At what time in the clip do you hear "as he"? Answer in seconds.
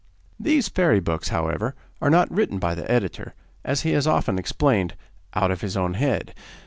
3.63-3.91